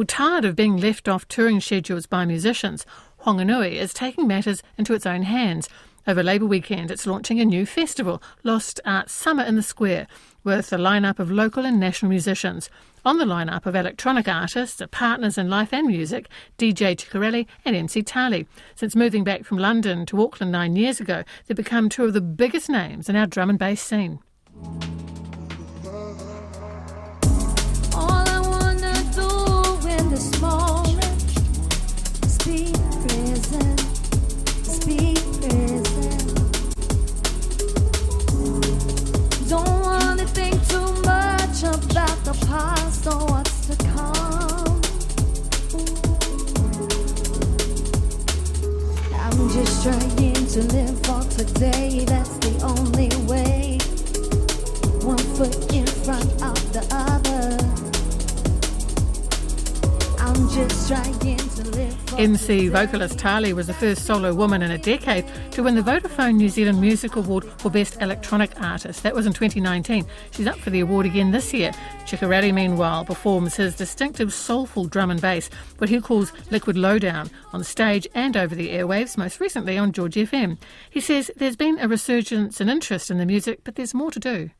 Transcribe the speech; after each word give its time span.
Well, 0.00 0.06
tired 0.06 0.46
of 0.46 0.56
being 0.56 0.78
left 0.78 1.10
off 1.10 1.28
touring 1.28 1.60
schedules 1.60 2.06
by 2.06 2.24
musicians, 2.24 2.86
Whanganui 3.20 3.72
is 3.72 3.92
taking 3.92 4.26
matters 4.26 4.62
into 4.78 4.94
its 4.94 5.04
own 5.04 5.24
hands. 5.24 5.68
Over 6.06 6.22
Labour 6.22 6.46
weekend, 6.46 6.90
it's 6.90 7.06
launching 7.06 7.38
a 7.38 7.44
new 7.44 7.66
festival, 7.66 8.22
Lost 8.42 8.80
Art 8.86 9.10
Summer 9.10 9.42
in 9.42 9.56
the 9.56 9.62
Square, 9.62 10.06
with 10.42 10.72
a 10.72 10.78
lineup 10.78 11.18
of 11.18 11.30
local 11.30 11.66
and 11.66 11.78
national 11.78 12.08
musicians. 12.08 12.70
On 13.04 13.18
the 13.18 13.26
lineup 13.26 13.66
of 13.66 13.74
electronic 13.74 14.26
artists, 14.26 14.80
partners 14.90 15.36
in 15.36 15.50
life 15.50 15.70
and 15.70 15.86
music, 15.86 16.30
DJ 16.56 16.96
Chiccoreli 16.96 17.46
and 17.66 17.76
MC 17.76 18.02
Tali. 18.02 18.46
Since 18.76 18.96
moving 18.96 19.22
back 19.22 19.44
from 19.44 19.58
London 19.58 20.06
to 20.06 20.22
Auckland 20.22 20.50
nine 20.50 20.76
years 20.76 20.98
ago, 20.98 21.24
they've 21.46 21.54
become 21.54 21.90
two 21.90 22.06
of 22.06 22.14
the 22.14 22.22
biggest 22.22 22.70
names 22.70 23.10
in 23.10 23.16
our 23.16 23.26
drum 23.26 23.50
and 23.50 23.58
bass 23.58 23.82
scene. 23.82 24.20
MC 62.18 62.66
vocalist 62.66 63.16
Tali 63.16 63.52
was 63.52 63.68
the 63.68 63.74
first 63.74 64.06
solo 64.06 64.34
woman 64.34 64.60
in 64.60 64.72
a 64.72 64.78
decade 64.78 65.24
to 65.52 65.62
win 65.62 65.76
the 65.76 65.82
Vodafone 65.82 66.34
New 66.34 66.48
Zealand 66.48 66.80
Music 66.80 67.14
Award 67.14 67.44
for 67.44 67.70
Best 67.70 68.02
Electronic 68.02 68.60
Artist. 68.60 69.04
That 69.04 69.14
was 69.14 69.24
in 69.24 69.32
2019. 69.32 70.04
She's 70.32 70.48
up 70.48 70.58
for 70.58 70.70
the 70.70 70.80
award 70.80 71.06
again 71.06 71.30
this 71.30 71.54
year. 71.54 71.70
Chiccoreli, 72.06 72.52
meanwhile, 72.52 73.04
performs 73.04 73.54
his 73.54 73.76
distinctive 73.76 74.32
soulful 74.32 74.86
drum 74.86 75.12
and 75.12 75.20
bass, 75.20 75.48
what 75.78 75.90
he 75.90 76.00
calls 76.00 76.32
liquid 76.50 76.76
lowdown, 76.76 77.30
on 77.52 77.62
stage 77.62 78.08
and 78.16 78.36
over 78.36 78.56
the 78.56 78.70
airwaves, 78.70 79.16
most 79.16 79.38
recently 79.38 79.78
on 79.78 79.92
George 79.92 80.16
FM. 80.16 80.58
He 80.90 81.00
says 81.00 81.30
there's 81.36 81.54
been 81.54 81.78
a 81.78 81.86
resurgence 81.86 82.60
in 82.60 82.68
interest 82.68 83.12
in 83.12 83.18
the 83.18 83.26
music, 83.26 83.60
but 83.62 83.76
there's 83.76 83.94
more 83.94 84.10
to 84.10 84.18
do. 84.18 84.50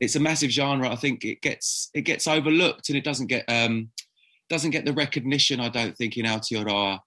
It's 0.00 0.16
a 0.16 0.20
massive 0.20 0.50
genre. 0.50 0.90
I 0.90 0.96
think 0.96 1.24
it 1.24 1.40
gets 1.40 1.90
it 1.94 2.02
gets 2.02 2.28
overlooked 2.28 2.90
and 2.90 2.98
it 2.98 3.04
doesn't 3.04 3.28
get 3.28 3.46
um, 3.48 3.88
doesn't 4.48 4.70
get 4.70 4.84
the 4.84 4.92
recognition. 4.92 5.60
I 5.60 5.68
don't 5.68 5.96
think 5.96 6.16
in 6.16 6.24
Aotearoa 6.24 7.00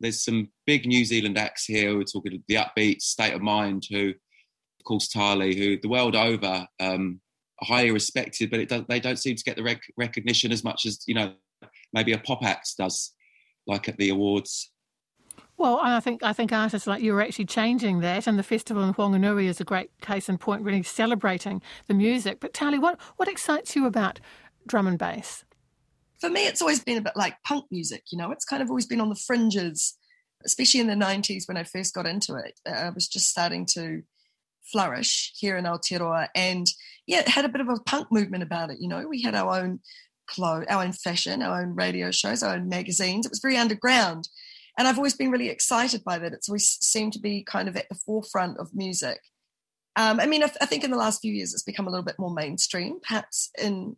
there's 0.00 0.24
some 0.24 0.48
big 0.66 0.86
New 0.86 1.04
Zealand 1.04 1.38
acts 1.38 1.64
here. 1.64 1.96
We're 1.96 2.04
talking 2.04 2.42
the 2.48 2.56
Upbeats 2.56 3.02
State 3.02 3.32
of 3.32 3.42
Mind, 3.42 3.86
who, 3.90 4.10
of 4.10 4.84
course, 4.84 5.08
Tali, 5.08 5.56
who 5.56 5.78
the 5.80 5.88
world 5.88 6.16
over 6.16 6.66
um, 6.80 7.20
are 7.62 7.66
highly 7.66 7.90
respected, 7.90 8.50
but 8.50 8.68
does, 8.68 8.82
they 8.88 9.00
don't 9.00 9.18
seem 9.18 9.36
to 9.36 9.44
get 9.44 9.56
the 9.56 9.62
rec- 9.62 9.92
recognition 9.96 10.52
as 10.52 10.64
much 10.64 10.84
as 10.86 11.02
you 11.06 11.14
know 11.14 11.32
maybe 11.92 12.12
a 12.12 12.18
pop 12.18 12.42
act 12.42 12.76
does, 12.76 13.12
like 13.66 13.88
at 13.88 13.96
the 13.96 14.10
awards. 14.10 14.70
Well, 15.56 15.78
I 15.80 16.00
think 16.00 16.22
I 16.22 16.32
think 16.32 16.52
artists 16.52 16.86
like 16.86 17.02
you 17.02 17.14
are 17.14 17.22
actually 17.22 17.46
changing 17.46 18.00
that, 18.00 18.26
and 18.26 18.38
the 18.38 18.42
festival 18.42 18.82
in 18.82 18.94
Whanganui 18.94 19.46
is 19.46 19.60
a 19.60 19.64
great 19.64 19.90
case 20.00 20.28
in 20.28 20.38
point, 20.38 20.62
really 20.62 20.82
celebrating 20.82 21.62
the 21.86 21.94
music. 21.94 22.40
But 22.40 22.52
Tali, 22.52 22.78
what 22.78 23.00
what 23.16 23.28
excites 23.28 23.76
you 23.76 23.86
about 23.86 24.20
drum 24.66 24.86
and 24.86 24.98
bass? 24.98 25.44
For 26.20 26.30
me, 26.30 26.46
it's 26.46 26.62
always 26.62 26.80
been 26.80 26.98
a 26.98 27.02
bit 27.02 27.16
like 27.16 27.36
punk 27.46 27.66
music, 27.70 28.04
you 28.10 28.18
know, 28.18 28.30
it's 28.30 28.44
kind 28.44 28.62
of 28.62 28.68
always 28.68 28.86
been 28.86 29.00
on 29.00 29.08
the 29.08 29.20
fringes, 29.26 29.96
especially 30.44 30.80
in 30.80 30.86
the 30.86 30.94
90s 30.94 31.46
when 31.46 31.56
I 31.56 31.64
first 31.64 31.94
got 31.94 32.06
into 32.06 32.36
it. 32.36 32.58
I 32.66 32.90
was 32.90 33.08
just 33.08 33.28
starting 33.28 33.66
to 33.74 34.02
flourish 34.64 35.32
here 35.36 35.56
in 35.56 35.64
Aotearoa. 35.64 36.28
And 36.34 36.66
yeah, 37.06 37.20
it 37.20 37.28
had 37.28 37.44
a 37.44 37.50
bit 37.50 37.60
of 37.60 37.68
a 37.68 37.80
punk 37.86 38.10
movement 38.10 38.42
about 38.42 38.70
it, 38.70 38.78
you 38.80 38.88
know. 38.88 39.06
We 39.06 39.22
had 39.22 39.34
our 39.34 39.60
own 39.60 39.80
clothes, 40.26 40.66
our 40.68 40.82
own 40.82 40.92
fashion, 40.92 41.42
our 41.42 41.60
own 41.60 41.74
radio 41.74 42.10
shows, 42.10 42.42
our 42.42 42.54
own 42.54 42.68
magazines. 42.68 43.26
It 43.26 43.32
was 43.32 43.40
very 43.40 43.56
underground. 43.56 44.28
And 44.78 44.88
I've 44.88 44.96
always 44.96 45.14
been 45.14 45.30
really 45.30 45.50
excited 45.50 46.02
by 46.02 46.18
that. 46.18 46.32
It's 46.32 46.48
always 46.48 46.78
seemed 46.80 47.12
to 47.12 47.20
be 47.20 47.44
kind 47.44 47.68
of 47.68 47.76
at 47.76 47.88
the 47.88 47.94
forefront 47.94 48.58
of 48.58 48.74
music. 48.74 49.20
Um, 49.96 50.18
I 50.18 50.26
mean, 50.26 50.42
I, 50.42 50.50
I, 50.60 50.66
think 50.66 50.82
in 50.82 50.90
the 50.90 50.96
last 50.96 51.20
few 51.20 51.32
years 51.32 51.52
it's 51.52 51.62
become 51.62 51.86
a 51.86 51.90
little 51.90 52.04
bit 52.04 52.18
more 52.18 52.32
mainstream, 52.32 52.98
perhaps 53.00 53.50
in 53.56 53.96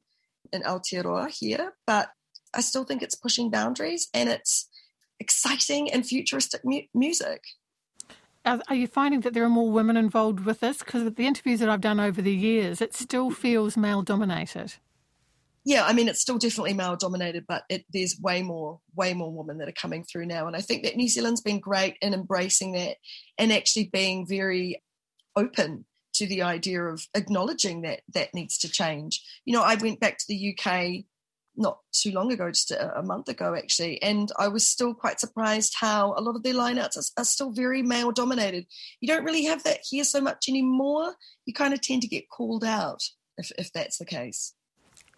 in 0.53 0.63
Aotearoa 0.63 1.29
here, 1.29 1.75
but 1.87 2.09
I 2.55 2.61
still 2.61 2.85
think 2.85 3.03
it's 3.03 3.15
pushing 3.15 3.51
boundaries 3.51 4.09
and 4.15 4.29
it's 4.29 4.69
exciting 5.21 5.93
and 5.93 6.07
futuristic 6.07 6.63
mu- 6.65 6.83
music. 6.95 7.43
Are, 8.45 8.61
are, 8.69 8.77
you 8.77 8.87
finding 8.87 9.21
that 9.23 9.35
there 9.35 9.45
are 9.45 9.51
more 9.51 9.71
women 9.71 9.97
involved 9.97 10.41
with 10.41 10.61
this? 10.61 10.79
Because 10.79 11.13
the 11.13 11.27
interviews 11.27 11.61
that 11.61 11.69
I've 11.69 11.81
done 11.81 11.99
over 11.99 12.23
the 12.23 12.35
years, 12.35 12.81
it 12.81 12.95
still 12.95 13.31
feels 13.31 13.77
male 13.77 14.03
dominated. 14.03 14.75
Yeah, 15.65 15.85
I 15.85 15.93
mean, 15.93 16.07
it's 16.07 16.21
still 16.21 16.39
definitely 16.39 16.75
male 16.75 16.95
dominated, 16.95 17.45
but 17.49 17.65
it, 17.69 17.85
there's 17.93 18.21
way 18.21 18.43
more, 18.43 18.79
way 18.95 19.15
more 19.15 19.33
women 19.33 19.59
that 19.59 19.69
are 19.69 19.73
coming 19.73 20.05
through 20.05 20.27
now. 20.27 20.47
And 20.47 20.55
I 20.55 20.61
think 20.61 20.85
that 20.85 20.95
New 20.95 21.09
Zealand's 21.09 21.41
been 21.41 21.59
great 21.59 21.97
in 22.01 22.15
embracing 22.15 22.73
that 22.73 22.99
and 23.37 23.53
actually 23.53 23.91
being 23.93 24.29
very 24.29 24.81
open 25.35 25.85
to 26.17 26.27
the 26.27 26.43
idea 26.43 26.83
of 26.83 27.07
acknowledging 27.15 27.83
that 27.83 28.01
that 28.13 28.35
needs 28.35 28.59
to 28.59 28.69
change. 28.71 29.23
You 29.45 29.55
know, 29.55 29.63
I 29.63 29.75
went 29.77 30.01
back 30.01 30.19
to 30.19 30.25
the 30.29 30.57
UK 30.57 31.05
not 31.57 31.79
too 31.93 32.13
long 32.13 32.31
ago, 32.33 32.51
just 32.51 32.71
a, 32.71 32.99
a 32.99 33.03
month 33.03 33.29
ago 33.29 33.55
actually, 33.55 34.01
and 34.03 34.31
I 34.39 34.49
was 34.49 34.69
still 34.69 34.95
quite 34.95 35.21
surprised 35.21 35.75
how 35.79 36.15
a 36.17 36.21
lot 36.21 36.37
of 36.37 36.43
their 36.43 36.55
lineouts 36.55 36.97
are, 36.97 37.23
are 37.23 37.25
still 37.25 37.51
very 37.51 37.83
male 37.83 38.13
dominated. 38.13 38.67
You 39.01 39.09
don't 39.09 39.25
really 39.25 39.45
have 39.45 39.63
that 39.65 39.81
here 39.89 40.05
so 40.05 40.21
much 40.21 40.49
anymore. 40.49 41.15
You 41.47 41.55
kind 41.55 41.73
of 41.73 41.81
tend 41.81 42.03
to 42.03 42.09
get 42.09 42.29
called 42.29 42.65
out 42.65 43.03
if, 43.39 43.51
if 43.59 43.73
that's 43.73 43.99
the 43.99 44.05
case. 44.05 44.55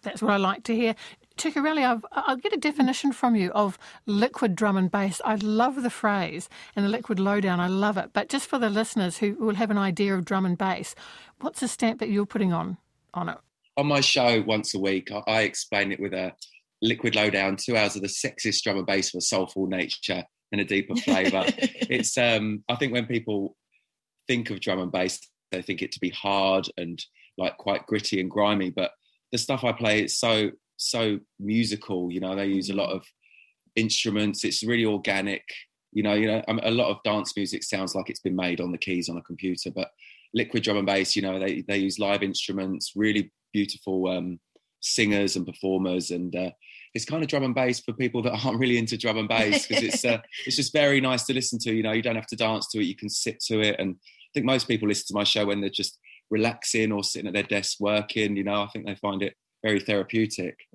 That's 0.01 0.21
what 0.21 0.31
I 0.31 0.37
like 0.37 0.63
to 0.63 0.75
hear. 0.75 0.95
Chiccoreli, 1.39 1.89
I've, 1.89 2.05
I'll 2.11 2.35
get 2.35 2.53
a 2.53 2.57
definition 2.57 3.13
from 3.13 3.35
you 3.35 3.49
of 3.51 3.79
liquid 4.05 4.55
drum 4.55 4.75
and 4.75 4.91
bass. 4.91 5.21
I 5.23 5.35
love 5.35 5.81
the 5.81 5.89
phrase 5.89 6.49
and 6.75 6.85
the 6.85 6.89
liquid 6.89 7.17
lowdown. 7.17 7.61
I 7.61 7.67
love 7.67 7.97
it. 7.97 8.11
But 8.11 8.27
just 8.27 8.47
for 8.47 8.59
the 8.59 8.69
listeners 8.69 9.17
who 9.17 9.35
will 9.35 9.55
have 9.55 9.71
an 9.71 9.77
idea 9.77 10.15
of 10.15 10.25
drum 10.25 10.45
and 10.45 10.57
bass, 10.57 10.95
what's 11.39 11.61
the 11.61 11.69
stamp 11.69 12.01
that 12.01 12.09
you're 12.09 12.25
putting 12.25 12.51
on 12.51 12.77
on 13.13 13.29
it? 13.29 13.37
On 13.77 13.87
my 13.87 14.01
show 14.01 14.43
once 14.45 14.75
a 14.75 14.79
week, 14.79 15.09
I 15.27 15.41
explain 15.43 15.93
it 15.93 15.99
with 16.01 16.13
a 16.13 16.33
liquid 16.81 17.15
lowdown, 17.15 17.55
two 17.55 17.77
hours 17.77 17.95
of 17.95 18.01
the 18.01 18.09
sexiest 18.09 18.61
drum 18.63 18.77
and 18.77 18.85
bass 18.85 19.15
a 19.15 19.21
soulful 19.21 19.67
nature 19.67 20.25
and 20.51 20.59
a 20.59 20.65
deeper 20.65 20.95
flavour. 20.95 21.45
it's 21.47 22.17
um, 22.17 22.65
I 22.67 22.75
think 22.75 22.91
when 22.91 23.05
people 23.05 23.55
think 24.27 24.49
of 24.49 24.59
drum 24.59 24.79
and 24.79 24.91
bass, 24.91 25.21
they 25.51 25.61
think 25.61 25.81
it 25.81 25.93
to 25.93 25.99
be 26.01 26.09
hard 26.09 26.67
and 26.77 27.01
like 27.37 27.57
quite 27.57 27.87
gritty 27.87 28.19
and 28.19 28.29
grimy, 28.29 28.71
but 28.71 28.91
the 29.31 29.37
stuff 29.37 29.63
I 29.63 29.71
play 29.71 30.03
is 30.03 30.19
so 30.19 30.51
so 30.79 31.19
musical. 31.39 32.11
You 32.11 32.21
know, 32.21 32.35
they 32.35 32.47
use 32.47 32.69
a 32.69 32.75
lot 32.75 32.91
of 32.91 33.05
instruments. 33.75 34.43
It's 34.43 34.63
really 34.63 34.85
organic. 34.85 35.43
You 35.91 36.03
know, 36.03 36.13
you 36.13 36.27
know, 36.27 36.43
mean, 36.47 36.61
a 36.63 36.71
lot 36.71 36.89
of 36.89 37.03
dance 37.03 37.35
music 37.35 37.63
sounds 37.63 37.95
like 37.95 38.09
it's 38.09 38.19
been 38.19 38.35
made 38.35 38.61
on 38.61 38.71
the 38.71 38.77
keys 38.77 39.09
on 39.09 39.17
a 39.17 39.23
computer, 39.23 39.71
but 39.75 39.89
liquid 40.33 40.63
drum 40.63 40.77
and 40.77 40.85
bass, 40.85 41.15
you 41.15 41.21
know, 41.21 41.39
they 41.39 41.61
they 41.67 41.77
use 41.77 41.99
live 41.99 42.23
instruments, 42.23 42.93
really 42.95 43.31
beautiful 43.53 44.07
um, 44.07 44.39
singers 44.81 45.35
and 45.35 45.45
performers, 45.45 46.11
and 46.11 46.35
uh, 46.35 46.51
it's 46.93 47.05
kind 47.05 47.23
of 47.23 47.29
drum 47.29 47.43
and 47.43 47.55
bass 47.55 47.79
for 47.79 47.93
people 47.93 48.21
that 48.21 48.39
aren't 48.45 48.59
really 48.59 48.77
into 48.77 48.97
drum 48.97 49.17
and 49.17 49.27
bass 49.27 49.67
because 49.67 49.83
it's 49.83 50.05
uh, 50.05 50.19
it's 50.45 50.55
just 50.55 50.73
very 50.73 51.01
nice 51.01 51.25
to 51.25 51.33
listen 51.33 51.59
to. 51.59 51.73
You 51.73 51.83
know, 51.83 51.91
you 51.91 52.01
don't 52.01 52.15
have 52.15 52.27
to 52.27 52.35
dance 52.35 52.67
to 52.71 52.79
it; 52.79 52.85
you 52.85 52.95
can 52.95 53.09
sit 53.09 53.39
to 53.47 53.59
it. 53.59 53.75
And 53.79 53.95
I 53.97 54.29
think 54.33 54.45
most 54.45 54.67
people 54.67 54.87
listen 54.87 55.07
to 55.07 55.19
my 55.19 55.23
show 55.23 55.45
when 55.47 55.61
they're 55.61 55.69
just 55.69 55.97
relaxing 56.29 56.91
or 56.91 57.03
sitting 57.03 57.27
at 57.27 57.33
their 57.33 57.43
desk 57.43 57.77
working. 57.79 58.37
You 58.37 58.43
know, 58.43 58.61
I 58.61 58.67
think 58.67 58.85
they 58.85 58.95
find 58.95 59.23
it 59.23 59.33
very 59.61 59.79
therapeutic. 59.79 60.67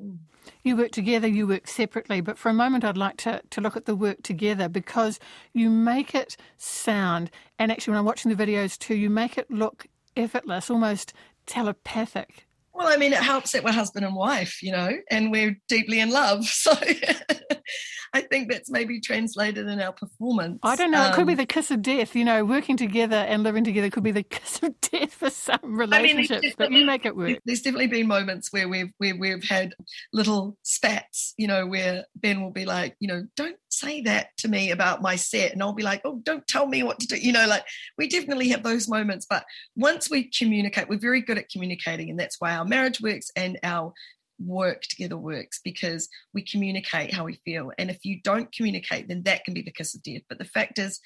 You 0.62 0.76
work 0.76 0.90
together, 0.90 1.26
you 1.26 1.46
work 1.46 1.66
separately, 1.66 2.20
but 2.20 2.38
for 2.38 2.50
a 2.50 2.54
moment 2.54 2.84
I'd 2.84 2.96
like 2.96 3.16
to, 3.18 3.40
to 3.48 3.60
look 3.60 3.76
at 3.76 3.86
the 3.86 3.94
work 3.94 4.22
together 4.22 4.68
because 4.68 5.18
you 5.52 5.70
make 5.70 6.14
it 6.14 6.36
sound, 6.58 7.30
and 7.58 7.72
actually 7.72 7.92
when 7.92 7.98
I'm 7.98 8.04
watching 8.04 8.34
the 8.34 8.46
videos 8.46 8.78
too, 8.78 8.94
you 8.94 9.08
make 9.08 9.38
it 9.38 9.50
look 9.50 9.86
effortless, 10.16 10.70
almost 10.70 11.12
telepathic. 11.46 12.46
Well, 12.74 12.88
I 12.88 12.96
mean, 12.96 13.12
it 13.12 13.20
helps 13.20 13.52
that 13.52 13.62
we're 13.62 13.72
husband 13.72 14.04
and 14.04 14.16
wife, 14.16 14.62
you 14.62 14.72
know, 14.72 14.90
and 15.10 15.30
we're 15.30 15.56
deeply 15.68 16.00
in 16.00 16.10
love. 16.10 16.44
So 16.64 16.72
I 18.14 18.20
think 18.20 18.50
that's 18.50 18.70
maybe 18.70 19.00
translated 19.00 19.66
in 19.66 19.80
our 19.80 19.92
performance. 19.92 20.60
I 20.62 20.76
don't 20.76 20.92
know. 20.92 21.08
It 21.08 21.14
could 21.14 21.26
be 21.26 21.32
um, 21.32 21.38
the 21.38 21.46
kiss 21.46 21.72
of 21.72 21.82
death. 21.82 22.14
You 22.14 22.24
know, 22.24 22.44
working 22.44 22.76
together 22.76 23.16
and 23.16 23.42
living 23.42 23.64
together 23.64 23.90
could 23.90 24.04
be 24.04 24.12
the 24.12 24.22
kiss 24.30 24.62
of 24.62 24.80
death 24.80 25.12
for 25.12 25.30
some 25.30 25.58
relationships. 25.62 26.38
I 26.38 26.40
mean, 26.40 26.54
but 26.56 26.72
you 26.72 26.86
make 26.86 27.04
it 27.04 27.16
work. 27.16 27.40
There's 27.44 27.60
definitely 27.60 27.88
been 27.88 28.06
moments 28.06 28.52
where 28.52 28.68
we've 28.68 28.92
where 28.98 29.16
we've 29.16 29.42
had 29.42 29.74
little 30.12 30.56
spats. 30.62 31.34
You 31.36 31.48
know, 31.48 31.66
where 31.66 32.04
Ben 32.14 32.40
will 32.40 32.52
be 32.52 32.64
like, 32.64 32.94
you 33.00 33.08
know, 33.08 33.24
don't 33.36 33.56
say 33.78 34.00
that 34.02 34.28
to 34.38 34.48
me 34.48 34.70
about 34.70 35.02
my 35.02 35.16
set, 35.16 35.52
and 35.52 35.62
I'll 35.62 35.72
be 35.72 35.82
like, 35.82 36.02
oh, 36.04 36.20
don't 36.22 36.46
tell 36.46 36.66
me 36.66 36.82
what 36.82 37.00
to 37.00 37.06
do. 37.06 37.16
You 37.16 37.32
know, 37.32 37.46
like 37.46 37.64
we 37.98 38.08
definitely 38.08 38.48
have 38.48 38.62
those 38.62 38.88
moments. 38.88 39.26
But 39.28 39.44
once 39.76 40.10
we 40.10 40.30
communicate, 40.30 40.88
we're 40.88 40.98
very 40.98 41.20
good 41.20 41.38
at 41.38 41.48
communicating, 41.48 42.10
and 42.10 42.18
that's 42.18 42.40
why 42.40 42.54
our 42.54 42.64
marriage 42.64 43.00
works 43.00 43.30
and 43.36 43.58
our 43.62 43.92
work 44.38 44.82
together 44.82 45.16
works 45.16 45.60
because 45.62 46.08
we 46.32 46.42
communicate 46.42 47.14
how 47.14 47.24
we 47.24 47.40
feel. 47.44 47.70
And 47.78 47.90
if 47.90 48.04
you 48.04 48.20
don't 48.22 48.52
communicate, 48.52 49.08
then 49.08 49.22
that 49.24 49.44
can 49.44 49.54
be 49.54 49.62
the 49.62 49.70
kiss 49.70 49.94
of 49.94 50.02
death. 50.02 50.22
But 50.28 50.38
the 50.38 50.44
fact 50.44 50.78
is, 50.78 51.00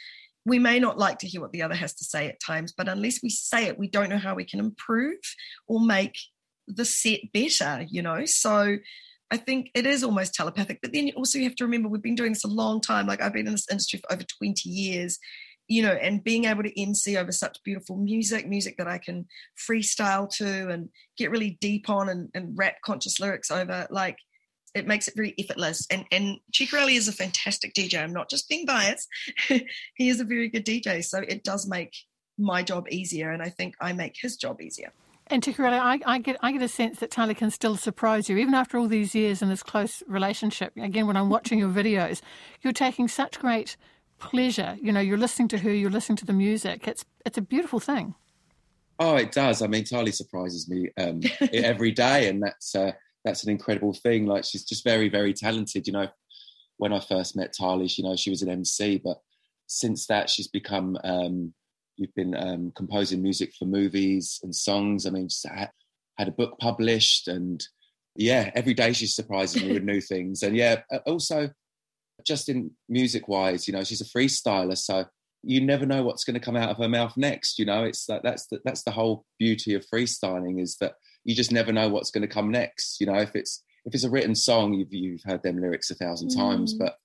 we 0.47 0.59
may 0.59 0.79
not 0.79 0.99
like 0.99 1.19
to 1.19 1.27
hear 1.27 1.41
what 1.41 1.53
the 1.53 1.63
other 1.63 1.75
has 1.75 1.95
to 1.95 2.05
say 2.05 2.27
at 2.27 2.41
times, 2.41 2.73
but 2.77 2.89
unless 2.89 3.21
we 3.23 3.29
say 3.29 3.67
it, 3.67 3.79
we 3.79 3.89
don't 3.89 4.09
know 4.09 4.19
how 4.19 4.35
we 4.35 4.45
can 4.45 4.61
improve 4.61 5.19
or 5.67 5.81
make 5.81 6.17
the 6.67 6.85
set 6.85 7.21
better, 7.33 7.85
you 7.89 8.03
know? 8.03 8.25
So 8.25 8.79
I 9.31 9.37
think 9.37 9.71
it 9.75 9.87
is 9.87 10.03
almost 10.03 10.35
telepathic. 10.35 10.81
But 10.83 10.93
then 10.93 11.11
also 11.17 11.39
you 11.39 11.45
have 11.45 11.57
to 11.57 11.65
remember 11.65 11.89
we've 11.89 12.03
been 12.03 12.15
doing 12.15 12.33
this 12.33 12.45
a 12.45 12.49
long 12.49 12.81
time. 12.81 13.07
Like 13.07 13.21
I've 13.21 13.33
been 13.33 13.47
in 13.47 13.53
this 13.53 13.71
industry 13.71 14.01
for 14.01 14.13
over 14.13 14.23
20 14.23 14.69
years, 14.69 15.19
you 15.67 15.83
know, 15.83 15.93
and 15.93 16.25
being 16.25 16.47
able 16.47 16.63
to 16.63 16.81
MC 16.81 17.17
over 17.17 17.33
such 17.33 17.59
beautiful 17.63 17.97
music, 17.97 18.49
music 18.49 18.77
that 18.79 18.89
I 18.89 18.99
can 18.99 19.27
freestyle 19.69 20.29
to 20.37 20.71
and 20.71 20.89
get 21.19 21.31
really 21.31 21.59
deep 21.61 21.91
on 21.91 22.09
and, 22.09 22.31
and 22.35 22.57
rap 22.57 22.77
conscious 22.85 23.21
lyrics 23.21 23.51
over, 23.51 23.87
like 23.91 24.17
it 24.75 24.87
makes 24.87 25.09
it 25.09 25.15
very 25.17 25.35
effortless. 25.39 25.87
And 25.91 26.05
and 26.11 26.39
Chiccoreli 26.53 26.97
is 26.97 27.09
a 27.09 27.13
fantastic 27.13 27.75
DJ. 27.75 28.03
I'm 28.03 28.13
not 28.13 28.31
just 28.31 28.49
being 28.49 28.65
biased. 28.65 29.09
he 29.49 30.09
is 30.09 30.21
a 30.21 30.25
very 30.25 30.49
good 30.49 30.65
DJ. 30.65 31.05
So 31.05 31.19
it 31.19 31.45
does 31.45 31.69
make 31.69 31.95
my 32.39 32.63
job 32.63 32.87
easier. 32.91 33.31
And 33.31 33.43
I 33.43 33.51
think 33.51 33.75
I 33.81 33.93
make 33.93 34.17
his 34.21 34.37
job 34.37 34.61
easier. 34.61 34.93
And 35.31 35.43
Chiccoreli, 35.43 35.79
I, 35.79 36.01
I, 36.07 36.19
get 36.19 36.37
I 36.41 36.53
get 36.53 36.63
a 36.63 36.69
sense 36.69 37.01
that 37.01 37.11
Tali 37.11 37.35
can 37.35 37.51
still 37.51 37.77
surprise 37.77 38.29
you, 38.29 38.39
even 38.39 38.55
after 38.55 38.79
all 38.79 38.89
these 38.89 39.15
years 39.15 39.43
in 39.43 39.49
this 39.49 39.63
close 39.63 40.03
relationship. 40.07 40.73
Again, 40.77 41.07
when 41.07 41.17
I'm 41.17 41.29
watching 41.29 41.59
your 41.59 41.69
videos, 41.69 42.23
you're 42.63 42.73
taking 42.73 43.09
such 43.09 43.39
great 43.39 43.77
pleasure. 44.19 44.77
You 44.81 44.93
know, 44.93 45.01
you're 45.01 45.19
listening 45.19 45.49
to 45.49 45.59
her, 45.59 45.71
you're 45.71 45.91
listening 45.91 46.17
to 46.17 46.27
the 46.27 46.33
music. 46.33 46.89
It's 46.89 47.05
it's 47.27 47.39
a 47.39 47.43
beautiful 47.43 47.81
thing. 47.81 48.15
Oh, 48.99 49.17
it 49.17 49.31
does. 49.31 49.63
I 49.63 49.69
mean, 49.69 49.85
Tali 49.85 50.11
surprises 50.11 50.69
me 50.69 50.89
um, 50.97 51.21
every 51.53 51.93
day, 51.93 52.29
and 52.29 52.43
that's 52.43 52.75
uh, 52.75 52.93
that's 53.25 53.45
an 53.45 53.51
incredible 53.51 53.93
thing. 53.93 54.27
Like 54.27 54.45
she's 54.45 54.65
just 54.65 54.83
very, 54.83 55.09
very 55.09 55.33
talented. 55.33 55.87
You 55.87 55.93
know, 55.93 56.09
when 56.79 56.93
I 56.93 57.01
first 57.01 57.37
met 57.37 57.53
Tali, 57.53 57.87
you 57.87 58.05
know, 58.05 58.17
she 58.17 58.31
was 58.31 58.43
an 58.43 58.49
MC, 58.49 59.01
but 59.05 59.21
since 59.67 60.07
that, 60.07 60.31
she's 60.31 60.49
become 60.49 60.99
um, 61.05 61.53
You've 61.99 62.15
been 62.15 62.35
um, 62.37 62.73
composing 62.77 63.23
music 63.23 63.53
for 63.59 63.65
movies 63.65 64.41
and 64.43 64.55
songs. 64.55 65.05
I 65.05 65.11
mean, 65.11 65.29
had, 65.45 65.71
had 66.17 66.29
a 66.29 66.33
book 66.33 66.59
published, 66.61 67.29
and 67.29 67.63
yeah, 68.15 68.51
every 68.55 68.75
day 68.75 68.93
she's 68.93 69.15
surprising 69.15 69.67
me 69.67 69.75
with 69.75 69.83
new 69.83 70.01
things. 70.13 70.43
And 70.43 70.57
yeah, 70.57 70.83
also 71.07 71.51
just 72.27 72.49
in 72.49 72.71
music 72.89 73.29
wise, 73.29 73.67
you 73.67 73.75
know, 73.75 73.85
she's 73.85 74.01
a 74.01 74.05
freestyler, 74.05 74.77
so 74.77 75.05
you 75.43 75.61
never 75.61 75.87
know 75.87 76.03
what's 76.03 76.25
going 76.25 76.35
to 76.35 76.41
come 76.41 76.57
out 76.57 76.71
of 76.71 76.79
her 76.79 76.89
mouth 76.89 77.17
next. 77.17 77.59
You 77.59 77.65
know, 77.65 77.85
it's 77.85 78.07
that 78.07 78.23
that's 78.23 78.47
the, 78.47 78.61
that's 78.65 78.83
the 78.83 78.91
whole 78.91 79.25
beauty 79.39 79.75
of 79.75 79.85
freestyling 79.93 80.63
is 80.63 80.77
that 80.81 80.95
you 81.25 81.35
just 81.35 81.53
never 81.53 81.73
know 81.73 81.89
what's 81.89 82.11
going 82.11 82.23
to 82.23 82.33
come 82.33 82.51
next. 82.51 83.01
You 83.01 83.07
know, 83.07 83.19
if 83.19 83.35
it's 83.35 83.63
if 83.85 83.95
it's 83.95 84.05
a 84.05 84.11
written 84.11 84.35
song, 84.35 84.75
you've 84.75 84.93
you've 84.93 85.23
heard 85.25 85.43
them 85.43 85.61
lyrics 85.61 85.91
a 85.91 85.95
thousand 85.95 86.31
mm. 86.31 86.37
times, 86.37 86.75
but 86.75 86.97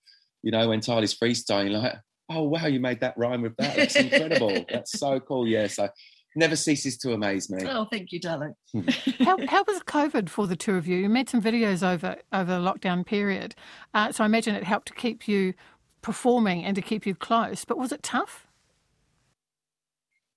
you 0.43 0.51
know, 0.51 0.67
when 0.67 0.81
Tali's 0.81 1.17
freestyling, 1.17 1.71
like 1.71 1.95
oh 2.29 2.43
wow, 2.43 2.67
you 2.67 2.79
made 2.79 2.99
that 3.01 3.17
rhyme 3.17 3.41
with 3.41 3.55
that. 3.57 3.75
That's 3.75 3.95
incredible. 3.97 4.65
That's 4.69 4.97
so 4.99 5.19
cool. 5.19 5.47
Yeah. 5.47 5.67
So 5.67 5.89
never 6.35 6.55
ceases 6.55 6.97
to 6.97 7.13
amaze 7.13 7.49
me. 7.49 7.67
Oh, 7.67 7.85
thank 7.91 8.11
you, 8.11 8.19
darling. 8.19 8.55
Hmm. 8.71 8.87
how, 9.23 9.37
how 9.47 9.63
was 9.67 9.81
COVID 9.83 10.29
for 10.29 10.47
the 10.47 10.55
two 10.55 10.75
of 10.75 10.87
you? 10.87 10.97
You 10.97 11.09
made 11.09 11.29
some 11.29 11.41
videos 11.41 11.87
over 11.87 12.17
over 12.31 12.51
the 12.51 12.59
lockdown 12.59 13.05
period, 13.05 13.55
uh, 13.93 14.11
so 14.11 14.23
I 14.23 14.25
imagine 14.25 14.55
it 14.55 14.63
helped 14.63 14.87
to 14.87 14.93
keep 14.93 15.27
you 15.27 15.53
performing 16.01 16.63
and 16.63 16.75
to 16.75 16.81
keep 16.81 17.05
you 17.05 17.15
close. 17.15 17.65
But 17.65 17.77
was 17.77 17.91
it 17.91 18.03
tough? 18.03 18.47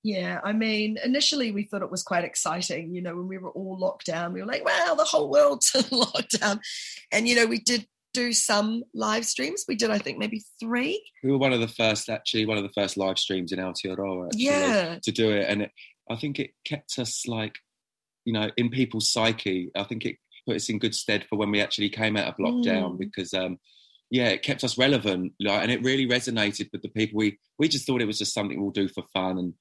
Yeah, 0.06 0.38
I 0.44 0.52
mean, 0.52 0.98
initially 1.04 1.50
we 1.50 1.64
thought 1.64 1.82
it 1.82 1.90
was 1.90 2.04
quite 2.04 2.22
exciting. 2.22 2.94
You 2.94 3.02
know, 3.02 3.16
when 3.16 3.26
we 3.26 3.38
were 3.38 3.50
all 3.50 3.76
locked 3.76 4.06
down, 4.06 4.32
we 4.32 4.40
were 4.40 4.46
like, 4.46 4.64
wow, 4.64 4.94
the 4.96 5.02
whole 5.02 5.28
world's 5.28 5.74
locked 5.90 6.40
down. 6.40 6.60
And, 7.10 7.26
you 7.26 7.34
know, 7.34 7.46
we 7.46 7.58
did 7.58 7.88
do 8.16 8.32
some 8.32 8.82
live 8.94 9.24
streams. 9.24 9.64
We 9.68 9.76
did, 9.76 9.90
I 9.90 9.98
think, 9.98 10.18
maybe 10.18 10.42
three. 10.60 10.96
We 11.22 11.30
were 11.30 11.44
one 11.46 11.52
of 11.52 11.60
the 11.60 11.74
first, 11.80 12.08
actually, 12.08 12.46
one 12.46 12.58
of 12.58 12.64
the 12.64 12.76
first 12.80 12.96
live 12.96 13.18
streams 13.18 13.52
in 13.52 13.58
Aotearoa 13.58 14.26
actually, 14.26 14.44
yeah. 14.44 14.98
to 15.02 15.12
do 15.12 15.30
it. 15.30 15.46
And 15.48 15.62
it, 15.62 15.70
I 16.10 16.16
think 16.16 16.38
it 16.38 16.50
kept 16.64 16.98
us 16.98 17.26
like, 17.26 17.56
you 18.24 18.32
know, 18.32 18.48
in 18.56 18.70
people's 18.70 19.10
psyche. 19.12 19.70
I 19.74 19.84
think 19.84 20.04
it 20.04 20.16
put 20.46 20.56
us 20.56 20.68
in 20.68 20.78
good 20.78 20.94
stead 20.94 21.26
for 21.28 21.36
when 21.38 21.50
we 21.50 21.60
actually 21.60 21.90
came 21.90 22.16
out 22.16 22.28
of 22.28 22.36
lockdown 22.36 22.92
mm. 22.92 22.98
because, 22.98 23.34
um, 23.34 23.58
yeah, 24.10 24.28
it 24.28 24.42
kept 24.42 24.62
us 24.62 24.78
relevant, 24.78 25.32
like, 25.40 25.62
and 25.62 25.72
it 25.72 25.82
really 25.82 26.06
resonated 26.06 26.69
with 26.72 26.82
the 26.82 26.88
people. 26.88 27.19
We 27.19 27.38
we 27.58 27.66
just 27.69 27.86
thought 27.86 28.02
it 28.02 28.06
was 28.06 28.20
just 28.20 28.34
something 28.34 28.60
we'll 28.60 28.70
do 28.70 28.88
for 28.88 29.02
fun, 29.12 29.38
and 29.38 29.54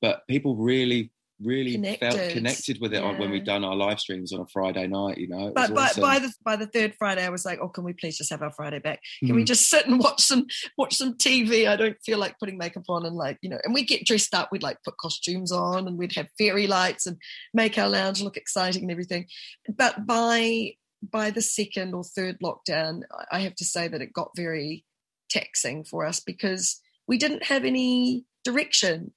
but 0.00 0.22
people 0.28 0.54
really 0.54 1.10
really 1.42 1.72
connected. 1.72 2.12
felt 2.12 2.30
connected 2.30 2.80
with 2.80 2.92
it 2.92 3.02
yeah. 3.02 3.18
when 3.18 3.30
we'd 3.30 3.44
done 3.44 3.64
our 3.64 3.76
live 3.76 4.00
streams 4.00 4.32
on 4.32 4.40
a 4.40 4.46
Friday 4.46 4.86
night. 4.86 5.18
You 5.18 5.28
know, 5.28 5.52
but 5.54 5.74
by, 5.74 5.86
awesome. 5.86 6.02
by 6.02 6.18
the 6.18 6.32
by 6.44 6.56
the 6.56 6.66
third 6.66 6.94
Friday, 6.98 7.24
I 7.24 7.30
was 7.30 7.44
like, 7.44 7.58
oh, 7.60 7.68
can 7.68 7.84
we 7.84 7.92
please 7.92 8.18
just 8.18 8.30
have 8.30 8.42
our 8.42 8.52
Friday 8.52 8.78
back? 8.78 9.00
Can 9.20 9.30
mm. 9.30 9.36
we 9.36 9.44
just 9.44 9.68
sit 9.68 9.86
and 9.86 9.98
watch 9.98 10.22
some 10.22 10.46
watch 10.76 10.96
some 10.96 11.14
TV? 11.14 11.68
I 11.68 11.76
don't 11.76 11.96
feel 12.04 12.18
like 12.18 12.38
putting 12.38 12.58
makeup 12.58 12.84
on 12.88 13.06
and 13.06 13.16
like 13.16 13.38
you 13.42 13.50
know, 13.50 13.58
and 13.64 13.74
we 13.74 13.84
get 13.84 14.04
dressed 14.04 14.34
up. 14.34 14.50
We'd 14.50 14.62
like 14.62 14.82
put 14.84 14.96
costumes 14.98 15.52
on 15.52 15.86
and 15.86 15.98
we'd 15.98 16.14
have 16.16 16.28
fairy 16.38 16.66
lights 16.66 17.06
and 17.06 17.16
make 17.54 17.78
our 17.78 17.88
lounge 17.88 18.22
look 18.22 18.36
exciting 18.36 18.82
and 18.82 18.90
everything. 18.90 19.26
But 19.68 20.06
by 20.06 20.72
by 21.02 21.30
the 21.30 21.42
second 21.42 21.94
or 21.94 22.02
third 22.02 22.38
lockdown, 22.42 23.02
I 23.30 23.40
have 23.40 23.54
to 23.56 23.64
say 23.64 23.88
that 23.88 24.02
it 24.02 24.12
got 24.12 24.30
very 24.34 24.84
taxing 25.28 25.84
for 25.84 26.04
us 26.04 26.20
because 26.20 26.80
we 27.06 27.18
didn't 27.18 27.44
have 27.44 27.64
any 27.64 28.24
direction 28.44 29.12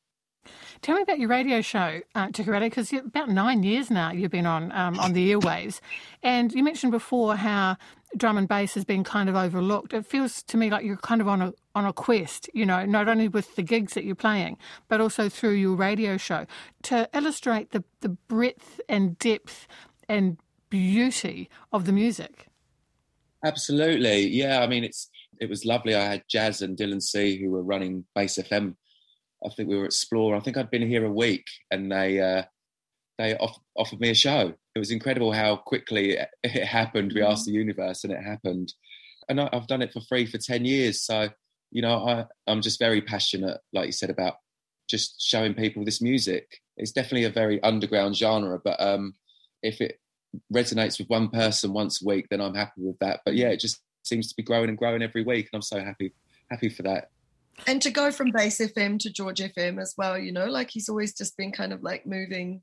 Tell 0.81 0.95
me 0.95 1.03
about 1.03 1.19
your 1.19 1.29
radio 1.29 1.61
show, 1.61 2.01
uh, 2.15 2.27
because 2.27 2.91
about 2.93 3.29
nine 3.29 3.63
years 3.63 3.91
now 3.91 4.11
you've 4.11 4.31
been 4.31 4.47
on 4.47 4.71
um, 4.71 4.99
on 4.99 5.13
the 5.13 5.31
airwaves, 5.31 5.79
and 6.23 6.51
you 6.51 6.63
mentioned 6.63 6.91
before 6.91 7.35
how 7.35 7.77
drum 8.17 8.37
and 8.37 8.47
bass 8.47 8.73
has 8.73 8.83
been 8.83 9.03
kind 9.03 9.29
of 9.29 9.35
overlooked. 9.35 9.93
It 9.93 10.05
feels 10.05 10.43
to 10.43 10.57
me 10.57 10.69
like 10.69 10.83
you're 10.83 10.97
kind 10.97 11.21
of 11.21 11.27
on 11.27 11.41
a 11.41 11.53
on 11.75 11.85
a 11.85 11.93
quest, 11.93 12.49
you 12.53 12.65
know, 12.65 12.85
not 12.85 13.07
only 13.07 13.27
with 13.27 13.55
the 13.55 13.63
gigs 13.63 13.93
that 13.93 14.03
you're 14.03 14.15
playing, 14.15 14.57
but 14.87 14.99
also 14.99 15.29
through 15.29 15.53
your 15.53 15.75
radio 15.75 16.17
show 16.17 16.45
to 16.83 17.07
illustrate 17.13 17.71
the 17.71 17.83
the 18.01 18.09
breadth 18.09 18.81
and 18.89 19.17
depth 19.19 19.67
and 20.09 20.37
beauty 20.69 21.49
of 21.71 21.85
the 21.85 21.91
music. 21.91 22.47
Absolutely, 23.45 24.27
yeah. 24.27 24.61
I 24.61 24.67
mean, 24.67 24.83
it's 24.83 25.09
it 25.39 25.49
was 25.49 25.65
lovely. 25.65 25.95
I 25.95 26.05
had 26.05 26.23
Jazz 26.27 26.61
and 26.61 26.77
Dylan 26.77 27.01
C 27.01 27.39
who 27.41 27.49
were 27.49 27.63
running 27.63 28.05
Base 28.15 28.37
FM 28.37 28.75
I 29.45 29.49
think 29.49 29.69
we 29.69 29.77
were 29.77 29.85
at. 29.85 29.93
I 30.13 30.39
think 30.39 30.57
I'd 30.57 30.71
been 30.71 30.87
here 30.87 31.05
a 31.05 31.11
week, 31.11 31.45
and 31.71 31.91
they 31.91 32.19
uh, 32.19 32.43
they 33.17 33.35
off, 33.37 33.57
offered 33.75 33.99
me 33.99 34.09
a 34.09 34.15
show. 34.15 34.53
It 34.75 34.79
was 34.79 34.91
incredible 34.91 35.31
how 35.31 35.57
quickly 35.57 36.17
it, 36.43 36.63
happened. 36.65 37.13
We 37.13 37.21
asked 37.21 37.45
the 37.45 37.51
universe, 37.51 38.03
and 38.03 38.13
it 38.13 38.23
happened. 38.23 38.73
And 39.29 39.39
I, 39.39 39.49
I've 39.53 39.67
done 39.67 39.81
it 39.81 39.93
for 39.93 40.01
free 40.01 40.25
for 40.25 40.37
ten 40.37 40.65
years. 40.65 41.03
So 41.03 41.29
you 41.71 41.81
know, 41.81 42.05
I, 42.05 42.25
I'm 42.47 42.61
just 42.61 42.79
very 42.79 43.01
passionate, 43.01 43.59
like 43.73 43.85
you 43.85 43.91
said, 43.93 44.09
about 44.09 44.35
just 44.89 45.21
showing 45.21 45.53
people 45.53 45.85
this 45.85 46.01
music. 46.01 46.59
It's 46.77 46.91
definitely 46.91 47.23
a 47.23 47.31
very 47.31 47.63
underground 47.63 48.15
genre, 48.15 48.59
but 48.63 48.79
um, 48.81 49.15
if 49.63 49.79
it 49.79 49.99
resonates 50.53 50.99
with 50.99 51.09
one 51.09 51.29
person 51.29 51.71
once 51.71 52.01
a 52.01 52.05
week, 52.05 52.27
then 52.29 52.41
I'm 52.41 52.55
happy 52.55 52.81
with 52.81 52.99
that. 52.99 53.21
But 53.23 53.35
yeah, 53.35 53.49
it 53.49 53.59
just 53.59 53.81
seems 54.03 54.27
to 54.27 54.35
be 54.35 54.43
growing 54.43 54.69
and 54.69 54.77
growing 54.77 55.01
every 55.01 55.23
week, 55.23 55.49
and 55.51 55.57
I'm 55.57 55.61
so 55.61 55.79
happy 55.79 56.13
happy 56.49 56.67
for 56.67 56.83
that 56.83 57.09
and 57.67 57.81
to 57.81 57.91
go 57.91 58.11
from 58.11 58.31
Base 58.31 58.59
FM 58.59 58.99
to 58.99 59.11
George 59.11 59.39
FM 59.39 59.79
as 59.79 59.93
well, 59.97 60.17
you 60.17 60.31
know, 60.31 60.45
like 60.45 60.69
he's 60.69 60.89
always 60.89 61.13
just 61.13 61.37
been 61.37 61.51
kind 61.51 61.73
of 61.73 61.83
like 61.83 62.05
moving 62.05 62.61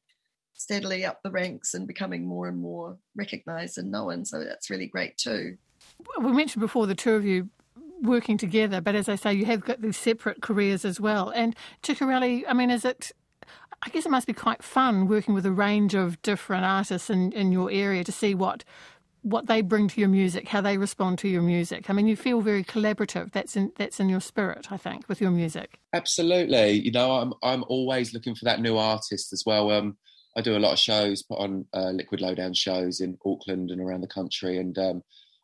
steadily 0.54 1.04
up 1.04 1.22
the 1.22 1.30
ranks 1.30 1.74
and 1.74 1.86
becoming 1.86 2.26
more 2.26 2.48
and 2.48 2.58
more 2.58 2.98
recognized 3.16 3.78
and 3.78 3.90
known. 3.90 4.24
So 4.24 4.42
that's 4.42 4.70
really 4.70 4.86
great 4.86 5.16
too. 5.16 5.56
We 6.20 6.32
mentioned 6.32 6.60
before 6.60 6.86
the 6.86 6.94
two 6.94 7.12
of 7.12 7.24
you 7.24 7.48
working 8.02 8.36
together, 8.36 8.80
but 8.80 8.94
as 8.94 9.08
I 9.08 9.16
say, 9.16 9.34
you 9.34 9.44
have 9.46 9.64
got 9.64 9.80
these 9.80 9.96
separate 9.96 10.42
careers 10.42 10.84
as 10.84 11.00
well. 11.00 11.30
And 11.30 11.56
Chiccoreli, 11.82 12.44
I 12.46 12.52
mean, 12.52 12.70
is 12.70 12.84
it? 12.84 13.12
I 13.80 13.90
guess 13.90 14.04
it 14.04 14.10
must 14.10 14.26
be 14.26 14.32
quite 14.32 14.62
fun 14.62 15.06
working 15.06 15.34
with 15.34 15.46
a 15.46 15.52
range 15.52 15.94
of 15.94 16.20
different 16.22 16.64
artists 16.64 17.08
in, 17.10 17.30
in 17.30 17.52
your 17.52 17.70
area 17.70 18.02
to 18.02 18.10
see 18.10 18.34
what 18.34 18.64
what 19.22 19.46
they 19.46 19.60
bring 19.60 19.88
to 19.88 20.00
your 20.00 20.08
music, 20.08 20.48
how 20.48 20.60
they 20.60 20.78
respond 20.78 21.18
to 21.18 21.28
your 21.28 21.42
music. 21.42 21.90
I 21.90 21.92
mean, 21.92 22.06
you 22.06 22.16
feel 22.16 22.40
very 22.40 22.64
collaborative. 22.64 23.32
That's 23.32 23.56
in 23.56 23.72
that's 23.76 24.00
in 24.00 24.08
your 24.08 24.20
spirit, 24.20 24.70
I 24.70 24.76
think, 24.76 25.08
with 25.08 25.20
your 25.20 25.30
music. 25.30 25.78
Absolutely. 25.92 26.72
You 26.72 26.92
know, 26.92 27.12
I'm 27.12 27.34
I'm 27.42 27.64
always 27.68 28.14
looking 28.14 28.34
for 28.34 28.44
that 28.44 28.60
new 28.60 28.76
artist 28.76 29.32
as 29.32 29.44
well. 29.44 29.70
Um, 29.70 29.96
I 30.36 30.40
do 30.40 30.56
a 30.56 30.58
lot 30.58 30.72
of 30.72 30.78
shows, 30.78 31.22
put 31.22 31.38
on 31.40 31.66
uh, 31.74 31.90
Liquid 31.90 32.20
Lowdown 32.20 32.54
shows 32.54 33.00
in 33.00 33.18
Auckland 33.26 33.70
and 33.70 33.80
around 33.80 34.02
the 34.02 34.06
country, 34.06 34.58
and 34.58 34.78
um, 34.78 35.02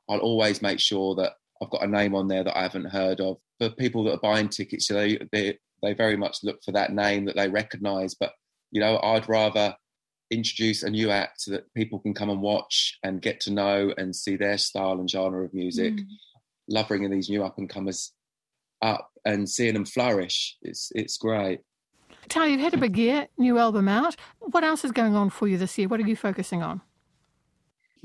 I'll 0.09 0.21
always 0.21 0.62
make 0.62 0.78
sure 0.78 1.14
that 1.16 1.33
I've 1.62 1.71
got 1.71 1.83
a 1.83 1.88
name 1.88 2.14
on 2.14 2.28
there 2.28 2.45
that 2.45 2.57
I 2.57 2.62
haven't 2.62 2.90
heard 2.90 3.21
of. 3.21 3.38
For 3.59 3.71
people 3.71 4.04
that 4.04 4.14
are 4.14 4.21
buying 4.21 4.49
tickets, 4.49 4.88
they 4.88 5.19
they 5.33 5.59
they 5.83 5.95
very 5.95 6.16
much 6.16 6.38
look 6.43 6.62
for 6.64 6.73
that 6.73 6.93
name 6.93 7.25
that 7.26 7.37
they 7.37 7.49
recognise. 7.49 8.14
But 8.14 8.33
you 8.71 8.81
know, 8.81 8.99
I'd 9.02 9.28
rather 9.28 9.76
introduce 10.35 10.83
a 10.83 10.91
new 10.91 11.11
act 11.11 11.43
so 11.43 11.53
that 11.53 11.73
people 11.75 11.99
can 11.99 12.14
come 12.14 12.31
and 12.31 12.43
watch 12.43 12.99
and 13.03 13.23
get 13.23 13.41
to 13.41 13.53
know 13.53 13.93
and 13.97 14.14
see 14.14 14.37
their 14.37 14.59
style 14.59 14.99
and 14.99 15.11
genre 15.11 15.45
of 15.45 15.55
music. 15.55 15.95
Mm. 15.95 16.07
Love 16.69 16.88
bringing 16.88 17.11
these 17.11 17.29
new 17.29 17.45
up 17.45 17.59
and 17.59 17.69
comers 17.69 18.12
up 18.83 19.11
and 19.25 19.49
seeing 19.49 19.75
them 19.75 19.85
flourish. 19.85 20.57
It's 20.62 20.91
it's 20.95 21.17
great. 21.17 21.61
Tali, 22.29 22.53
you've 22.53 22.61
had 22.61 22.75
a 22.75 22.79
big 22.79 22.97
year, 22.97 23.29
new 23.37 23.59
album 23.59 23.88
out. 23.88 24.17
What 24.41 24.64
else 24.64 24.85
is 24.85 24.93
going 24.93 25.14
on 25.14 25.29
for 25.29 25.47
you 25.47 25.59
this 25.59 25.76
year? 25.76 25.88
What 25.88 26.00
are 26.00 26.07
you 26.07 26.17
focusing 26.17 26.62
on? 26.62 26.81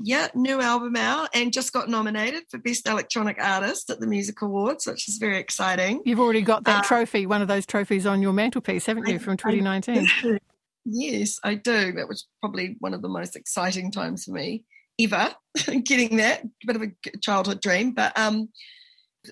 yeah, 0.02 0.28
new 0.34 0.60
album 0.60 0.96
out 0.96 1.28
and 1.34 1.52
just 1.52 1.72
got 1.72 1.88
nominated 1.88 2.44
for 2.48 2.58
Best 2.58 2.88
Electronic 2.88 3.36
Artist 3.38 3.90
at 3.90 4.00
the 4.00 4.06
Music 4.06 4.40
Awards, 4.40 4.86
which 4.86 5.08
is 5.08 5.18
very 5.18 5.38
exciting. 5.38 6.00
You've 6.04 6.20
already 6.20 6.42
got 6.42 6.64
that 6.64 6.84
uh, 6.84 6.88
trophy, 6.88 7.26
one 7.26 7.42
of 7.42 7.48
those 7.48 7.66
trophies 7.66 8.06
on 8.06 8.22
your 8.22 8.32
mantelpiece, 8.32 8.86
haven't 8.86 9.08
you, 9.08 9.18
from 9.18 9.36
2019? 9.36 10.08
Yes, 10.84 11.38
I 11.44 11.54
do. 11.54 11.92
That 11.92 12.08
was 12.08 12.26
probably 12.40 12.76
one 12.80 12.94
of 12.94 13.02
the 13.02 13.08
most 13.08 13.36
exciting 13.36 13.90
times 13.90 14.24
for 14.24 14.32
me 14.32 14.64
ever, 15.00 15.34
getting 15.84 16.16
that. 16.18 16.42
Bit 16.66 16.76
of 16.76 16.82
a 16.82 17.18
childhood 17.20 17.60
dream. 17.60 17.92
But 17.92 18.18
um, 18.18 18.48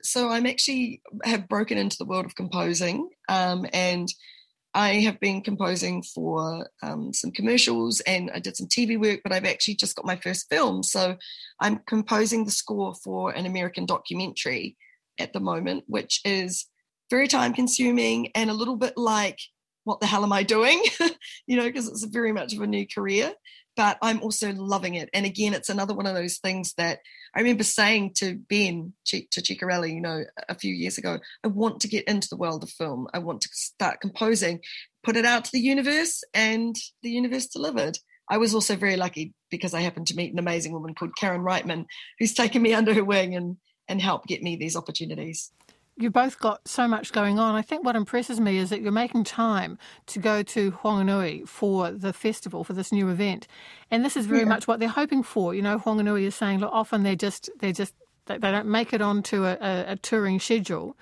so 0.03 0.29
I'm 0.29 0.47
actually 0.47 1.03
have 1.25 1.49
broken 1.49 1.79
into 1.79 1.97
the 1.99 2.05
world 2.05 2.27
of 2.27 2.35
composing 2.35 3.09
um, 3.29 3.67
and 3.73 4.09
I 4.75 5.01
have 5.01 5.19
been 5.19 5.41
composing 5.41 6.03
for 6.03 6.69
um, 6.83 7.13
some 7.13 7.31
commercials 7.31 8.01
and 8.01 8.31
I 8.33 8.39
did 8.39 8.57
some 8.57 8.67
TV 8.67 9.01
work, 9.01 9.21
but 9.23 9.33
I've 9.33 9.47
actually 9.47 9.77
just 9.77 9.97
got 9.97 10.05
my 10.05 10.17
first 10.17 10.47
film. 10.51 10.83
So 10.83 11.17
I'm 11.61 11.81
composing 11.87 12.45
the 12.45 12.51
score 12.51 12.95
for 12.95 13.31
an 13.33 13.47
American 13.47 13.87
documentary 13.87 14.77
at 15.19 15.33
the 15.33 15.41
moment, 15.41 15.85
which 15.87 16.21
is 16.25 16.67
very 17.11 17.27
time 17.29 17.55
consuming 17.55 18.31
and 18.35 18.51
a 18.51 18.55
little 18.55 18.77
bit 18.77 18.97
like, 18.97 19.39
what 19.89 20.01
the 20.01 20.07
hell 20.07 20.23
am 20.23 20.33
I 20.33 20.43
doing? 20.43 20.83
you 21.47 21.57
know, 21.57 21.65
because 21.65 21.89
it's 21.89 22.05
very 22.05 22.33
much 22.33 22.55
of 22.55 22.61
a 22.61 22.67
new 22.67 22.87
career 22.87 23.33
but 23.79 23.97
I'm 24.03 24.21
also 24.23 24.53
loving 24.53 24.97
it. 24.97 25.09
And 25.15 25.25
again, 25.25 25.55
it's 25.55 25.69
another 25.69 25.95
one 25.95 26.07
of 26.07 26.17
those 26.17 26.39
things 26.39 26.75
that 26.79 26.99
I 27.37 27.39
remember 27.39 27.63
saying 27.63 28.15
to 28.15 28.35
Ben, 28.35 28.93
to 29.07 29.23
Chiccoreli, 29.31 29.95
you 29.95 30.01
know, 30.01 30.25
a 30.49 30.57
few 30.57 30.75
years 30.75 30.99
ago, 30.99 31.21
I 31.45 31.47
want 31.47 31.81
to 31.83 31.89
get 31.89 32.05
into 32.09 32.27
the 32.29 32.37
world 32.37 32.65
of 32.65 32.71
film. 32.71 33.07
I 33.15 33.21
want 33.21 33.41
to 33.43 33.49
start 33.53 34.01
composing, 34.01 34.63
put 35.05 35.17
it 35.17 35.25
out 35.25 35.45
to 35.45 35.53
the 35.53 35.61
universe, 35.61 36.25
and 36.35 36.75
the 37.05 37.11
universe 37.11 37.47
delivered. 37.47 38.01
I 38.29 38.39
was 38.39 38.53
also 38.53 38.75
very 38.75 38.97
lucky 38.97 39.33
because 39.49 39.75
I 39.75 39.81
happened 39.81 40.09
to 40.09 40.17
meet 40.17 40.33
an 40.33 40.41
amazing 40.41 40.73
woman 40.73 40.97
called 40.97 41.17
Karen 41.17 41.43
Reitman, 41.43 41.85
who's 42.19 42.35
taken 42.35 42.63
me 42.63 42.75
under 42.75 42.93
her 42.95 43.05
wing 43.05 43.37
and 43.37 43.59
and 43.87 44.03
helped 44.03 44.27
get 44.27 44.43
me 44.43 44.57
these 44.57 44.77
opportunities 44.77 45.53
you've 45.99 46.13
both 46.13 46.39
got 46.39 46.67
so 46.67 46.87
much 46.87 47.13
going 47.13 47.39
on. 47.39 47.55
I 47.55 47.63
think 47.63 47.85
what 47.85 47.97
impresses 47.97 48.41
me 48.41 48.59
is 48.59 48.71
that 48.71 48.81
you're 48.81 48.93
making 48.93 49.25
time 49.25 49.79
to 50.07 50.19
go 50.19 50.43
to 50.45 50.73
Whanganui 50.73 51.49
for 51.49 51.91
the 51.91 52.13
festival, 52.13 52.65
for 52.65 52.73
this 52.73 52.93
new 52.93 53.09
event. 53.09 53.47
And 53.91 54.05
this 54.05 54.17
is 54.17 54.27
very 54.27 54.41
yeah. 54.41 54.47
much 54.47 54.69
what 54.69 54.81
they're 54.81 54.89
hoping 54.89 55.23
for. 55.23 55.55
You 55.55 55.63
know, 55.63 55.79
Whanganui 55.79 56.23
is 56.23 56.35
saying, 56.35 56.61
look, 56.61 56.73
often 56.73 57.03
they're 57.03 57.17
just, 57.17 57.51
they're 57.59 57.73
just, 57.73 57.95
they 58.27 58.39
don't 58.39 58.67
make 58.67 58.93
it 58.93 59.03
onto 59.03 59.45
a, 59.45 59.59
a, 59.61 59.93
a 59.93 59.97
touring 59.97 60.39
schedule. 60.39 60.97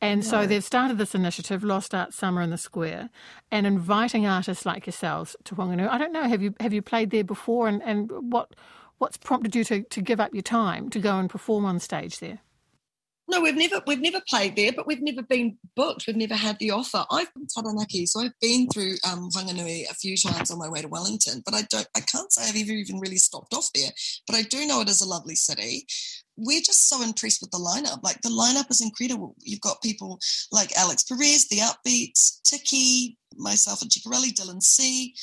And 0.00 0.22
no. 0.22 0.30
so 0.30 0.46
they've 0.46 0.62
started 0.62 0.98
this 0.98 1.14
initiative, 1.14 1.64
Lost 1.64 1.94
Art 1.94 2.12
Summer 2.12 2.42
in 2.42 2.50
the 2.50 2.58
Square, 2.58 3.08
and 3.50 3.66
inviting 3.66 4.26
artists 4.26 4.66
like 4.66 4.86
yourselves 4.86 5.34
to 5.44 5.54
Whanganui. 5.54 5.88
I 5.88 5.96
don't 5.96 6.12
know, 6.12 6.24
have 6.24 6.42
you 6.42 6.54
have 6.60 6.74
you 6.74 6.82
played 6.82 7.10
there 7.10 7.24
before 7.24 7.66
and, 7.66 7.82
and 7.82 8.10
what 8.30 8.54
what's 8.98 9.16
prompted 9.16 9.56
you 9.56 9.64
to, 9.64 9.82
to 9.82 10.00
give 10.02 10.20
up 10.20 10.34
your 10.34 10.42
time 10.42 10.90
to 10.90 10.98
go 10.98 11.18
and 11.18 11.30
perform 11.30 11.64
on 11.64 11.80
stage 11.80 12.18
there? 12.18 12.40
No, 13.36 13.42
we've 13.42 13.54
never 13.54 13.82
we've 13.86 14.00
never 14.00 14.22
played 14.26 14.56
there, 14.56 14.72
but 14.72 14.86
we've 14.86 15.02
never 15.02 15.20
been 15.20 15.58
booked. 15.74 16.06
We've 16.06 16.16
never 16.16 16.34
had 16.34 16.58
the 16.58 16.70
offer. 16.70 17.04
I've 17.10 17.32
been 17.34 17.46
Taranaki, 17.46 18.06
so 18.06 18.20
I've 18.20 18.40
been 18.40 18.66
through 18.68 18.94
um, 19.06 19.28
Whanganui 19.28 19.90
a 19.90 19.94
few 19.94 20.16
times 20.16 20.50
on 20.50 20.58
my 20.58 20.70
way 20.70 20.80
to 20.80 20.88
Wellington, 20.88 21.42
but 21.44 21.52
I 21.52 21.60
don't. 21.68 21.86
I 21.94 22.00
can't 22.00 22.32
say 22.32 22.44
I've 22.44 22.56
ever 22.56 22.72
even 22.72 22.98
really 22.98 23.18
stopped 23.18 23.52
off 23.52 23.68
there. 23.74 23.90
But 24.26 24.36
I 24.36 24.42
do 24.44 24.66
know 24.66 24.80
it 24.80 24.88
is 24.88 25.02
a 25.02 25.08
lovely 25.08 25.34
city. 25.34 25.84
We're 26.38 26.62
just 26.62 26.88
so 26.88 27.02
impressed 27.02 27.42
with 27.42 27.50
the 27.50 27.58
lineup. 27.58 28.02
Like 28.02 28.22
the 28.22 28.30
lineup 28.30 28.70
is 28.70 28.80
incredible. 28.80 29.36
You've 29.42 29.60
got 29.60 29.82
people 29.82 30.18
like 30.50 30.74
Alex 30.74 31.02
Perez, 31.02 31.46
the 31.48 31.58
Upbeats, 31.58 32.40
Tiki, 32.42 33.18
myself 33.36 33.82
and 33.82 33.90
Chiccoreli, 33.90 34.32
Dylan 34.32 34.62
C. 34.62 35.14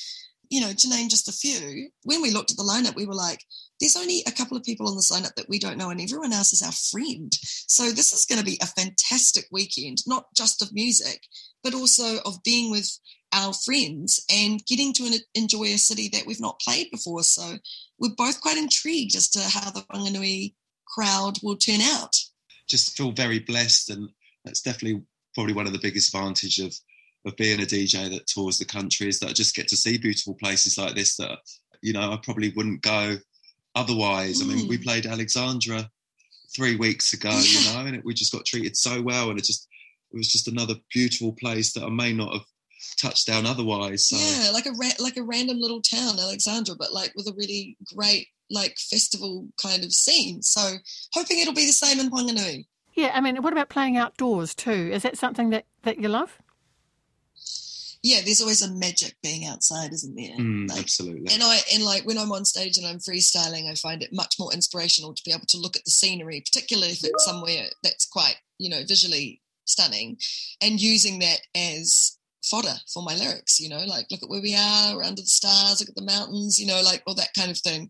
You 0.52 0.62
know, 0.62 0.72
to 0.72 0.90
name 0.90 1.10
just 1.10 1.30
a 1.30 1.32
few. 1.32 1.90
When 2.04 2.22
we 2.22 2.30
looked 2.30 2.52
at 2.52 2.58
the 2.58 2.64
lineup, 2.64 2.96
we 2.96 3.08
were 3.08 3.16
like, 3.16 3.40
there's 3.84 3.98
only 3.98 4.24
a 4.26 4.32
couple 4.32 4.56
of 4.56 4.64
people 4.64 4.88
on 4.88 4.96
the 4.96 5.02
sign 5.02 5.26
up 5.26 5.36
that 5.36 5.50
we 5.50 5.60
don't 5.60 5.78
know, 5.78 5.90
and 5.90 6.00
everyone 6.00 6.32
else 6.32 6.54
is 6.54 6.62
our 6.62 6.72
friend. 6.72 7.34
So 7.68 7.92
this 7.92 8.14
is 8.14 8.26
going 8.26 8.40
to 8.40 8.46
be 8.46 8.58
a 8.62 8.66
fantastic 8.66 9.44
weekend, 9.52 9.98
not 10.08 10.28
just 10.34 10.62
of 10.62 10.74
music, 10.74 11.20
but 11.66 11.74
also 11.74 12.20
of 12.26 12.42
being 12.46 12.72
with 12.72 12.90
our 13.34 13.52
friends 13.54 14.24
and 14.34 14.66
getting 14.66 14.94
to 14.94 15.20
enjoy 15.36 15.66
a 15.66 15.78
city 15.78 16.08
that 16.14 16.26
we've 16.26 16.40
not 16.40 16.62
played 16.62 16.92
before. 16.92 17.24
So 17.24 17.58
we're 18.00 18.16
both 18.16 18.40
quite 18.40 18.58
intrigued 18.58 19.18
as 19.18 19.28
to 19.32 19.42
how 19.42 19.70
the 19.72 19.82
Whanganui 19.82 20.54
crowd 20.88 21.40
will 21.44 21.58
turn 21.58 21.82
out. 21.82 22.16
Just 22.70 22.96
feel 22.96 23.12
very 23.12 23.40
blessed, 23.40 23.90
and 23.90 24.08
that's 24.46 24.62
definitely 24.62 25.04
probably 25.36 25.56
one 25.56 25.68
of 25.68 25.74
the 25.74 25.80
biggest 25.80 26.16
advantage 26.16 26.60
of 26.60 26.74
of 27.26 27.36
being 27.36 27.62
a 27.62 27.66
DJ 27.66 28.10
that 28.10 28.28
tours 28.28 28.58
the 28.58 28.66
country 28.66 29.08
is 29.08 29.20
that 29.20 29.30
I 29.30 29.34
just 29.34 29.56
get 29.56 29.68
to 29.70 29.78
see 29.78 29.98
beautiful 29.98 30.36
places 30.36 30.78
like 30.78 30.96
this 30.96 31.18
that 31.18 31.40
you 31.82 31.92
know 31.92 32.14
I 32.14 32.20
probably 32.24 32.54
wouldn't 32.56 32.82
go 32.82 33.18
otherwise. 33.76 34.42
Mm. 34.42 34.44
I 34.44 34.56
mean, 34.56 34.68
we 34.68 34.78
mm. 34.78 34.84
played 34.84 35.06
Alexandra 35.06 35.90
three 36.56 36.76
weeks 36.76 37.14
ago, 37.14 37.30
yeah. 37.30 37.42
you 37.42 37.74
know, 37.74 37.86
and 37.86 37.96
it, 37.96 38.06
we 38.06 38.14
just 38.14 38.32
got 38.32 38.46
treated 38.46 38.78
so 38.78 39.02
well, 39.02 39.30
and 39.30 39.40
it 39.40 39.46
just 39.46 39.68
it 40.12 40.18
was 40.18 40.28
just 40.28 40.48
another 40.48 40.76
beautiful 40.94 41.34
place 41.34 41.74
that 41.74 41.84
I 41.84 41.90
may 41.90 42.14
not 42.14 42.34
have 42.34 42.46
touched 42.98 43.28
down 43.28 43.46
otherwise. 43.46 44.08
So. 44.08 44.18
Yeah, 44.18 44.52
like 44.52 44.66
a 44.66 44.72
ra- 44.72 45.00
like 45.00 45.18
a 45.18 45.24
random 45.24 45.60
little 45.60 45.82
town, 45.82 46.20
Alexandra, 46.20 46.76
but 46.78 46.94
like 46.94 47.14
with 47.16 47.28
a 47.28 47.34
really 47.36 47.78
great 47.96 48.28
like 48.50 48.78
festival 48.78 49.48
kind 49.62 49.84
of 49.84 49.92
scene. 49.92 50.42
So 50.42 50.76
hoping 51.14 51.40
it'll 51.40 51.54
be 51.54 51.66
the 51.66 51.74
same 51.74 52.00
in 52.00 52.12
Whanganui. 52.12 52.66
Yeah, 52.94 53.12
I 53.14 53.22
mean, 53.22 53.42
what 53.42 53.54
about 53.54 53.70
playing 53.70 53.98
outdoors 53.98 54.54
too? 54.54 54.92
Is 54.94 55.02
that 55.04 55.18
something 55.18 55.50
that 55.50 55.66
that 55.82 56.00
you 56.00 56.10
love? 56.10 56.38
Yeah, 58.04 58.20
there's 58.24 58.42
always 58.42 58.62
a 58.62 58.70
magic 58.70 59.16
being 59.24 59.46
outside, 59.46 59.94
isn't 59.94 60.16
there? 60.16 60.38
Mm, 60.38 60.70
like, 60.70 60.80
absolutely. 60.80 61.34
And 61.34 61.42
I 61.42 61.60
and 61.74 61.84
like 61.84 62.06
when 62.06 62.18
I'm 62.18 62.34
on 62.34 62.44
stage 62.44 62.78
and 62.78 62.86
I'm 62.86 63.00
freestyling, 63.00 63.72
I 63.72 63.76
find 63.76 64.04
it 64.04 64.12
much 64.12 64.36
more 64.38 64.54
inspirational 64.54 65.14
to 65.14 65.24
be 65.26 65.32
able 65.32 65.46
to 65.48 65.58
look 65.58 65.78
at 65.78 65.86
the 65.86 65.92
scenery, 65.92 66.42
particularly 66.42 66.92
if 66.92 67.04
it's 67.04 67.26
somewhere 67.26 67.64
that's 67.82 68.06
quite 68.06 68.36
you 68.60 68.70
know 68.70 68.82
visually 68.86 69.42
stunning, 69.64 70.18
and 70.62 70.82
using 70.82 71.20
that 71.20 71.40
as 71.56 72.18
fodder 72.44 72.76
for 72.94 73.04
my 73.04 73.16
lyrics. 73.16 73.62
You 73.62 73.70
know, 73.70 73.86
like 73.88 74.08
look 74.12 74.22
at 74.22 74.30
where 74.30 74.42
we 74.42 74.54
are, 74.54 74.98
we're 74.98 75.04
under 75.04 75.22
the 75.22 75.28
stars, 75.28 75.80
look 75.80 75.90
at 75.90 75.96
the 75.96 76.04
mountains. 76.04 76.60
You 76.60 76.68
know, 76.68 76.82
like 76.84 77.04
all 77.08 77.16
that 77.16 77.34
kind 77.38 77.52
of 77.52 77.58
thing. 77.58 77.90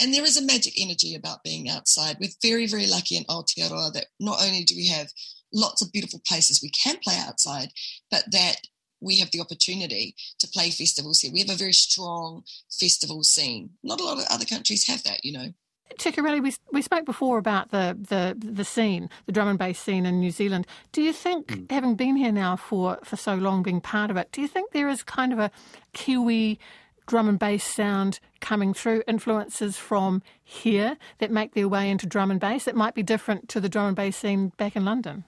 And 0.00 0.12
there 0.12 0.24
is 0.24 0.38
a 0.38 0.42
magic 0.42 0.72
energy 0.80 1.14
about 1.14 1.44
being 1.44 1.68
outside. 1.68 2.16
We're 2.18 2.30
very, 2.42 2.66
very 2.66 2.86
lucky 2.86 3.16
in 3.16 3.24
Aotearoa 3.24 3.92
that 3.92 4.06
not 4.18 4.42
only 4.42 4.64
do 4.64 4.74
we 4.74 4.88
have 4.88 5.08
lots 5.52 5.82
of 5.82 5.92
beautiful 5.92 6.20
places 6.26 6.60
we 6.60 6.70
can 6.70 6.96
play 6.96 7.16
outside, 7.16 7.68
but 8.10 8.24
that 8.32 8.56
we 9.04 9.18
have 9.18 9.30
the 9.30 9.40
opportunity 9.40 10.14
to 10.38 10.48
play 10.48 10.70
festivals 10.70 11.20
here. 11.20 11.32
We 11.32 11.40
have 11.40 11.50
a 11.50 11.56
very 11.56 11.72
strong 11.72 12.44
festival 12.70 13.22
scene. 13.22 13.70
Not 13.82 14.00
a 14.00 14.04
lot 14.04 14.18
of 14.18 14.24
other 14.30 14.44
countries 14.44 14.86
have 14.88 15.02
that, 15.04 15.24
you 15.24 15.32
know. 15.32 15.52
Chiccoreli, 15.98 16.42
we, 16.42 16.52
we 16.72 16.82
spoke 16.82 17.04
before 17.04 17.38
about 17.38 17.70
the, 17.70 17.96
the, 18.08 18.36
the 18.36 18.64
scene, 18.64 19.08
the 19.26 19.32
drum 19.32 19.48
and 19.48 19.58
bass 19.58 19.78
scene 19.78 20.06
in 20.06 20.18
New 20.18 20.30
Zealand. 20.30 20.66
Do 20.92 21.02
you 21.02 21.12
think, 21.12 21.46
mm. 21.48 21.70
having 21.70 21.94
been 21.94 22.16
here 22.16 22.32
now 22.32 22.56
for, 22.56 22.98
for 23.04 23.16
so 23.16 23.34
long, 23.34 23.62
being 23.62 23.80
part 23.80 24.10
of 24.10 24.16
it, 24.16 24.32
do 24.32 24.40
you 24.40 24.48
think 24.48 24.72
there 24.72 24.88
is 24.88 25.02
kind 25.02 25.32
of 25.32 25.38
a 25.38 25.50
Kiwi 25.92 26.58
drum 27.06 27.28
and 27.28 27.38
bass 27.38 27.62
sound 27.62 28.18
coming 28.40 28.72
through, 28.72 29.02
influences 29.06 29.76
from 29.76 30.22
here 30.42 30.96
that 31.18 31.30
make 31.30 31.54
their 31.54 31.68
way 31.68 31.90
into 31.90 32.06
drum 32.06 32.30
and 32.30 32.40
bass 32.40 32.64
that 32.64 32.74
might 32.74 32.94
be 32.94 33.02
different 33.02 33.48
to 33.50 33.60
the 33.60 33.68
drum 33.68 33.88
and 33.88 33.96
bass 33.96 34.16
scene 34.16 34.52
back 34.56 34.74
in 34.74 34.84
London? 34.84 35.24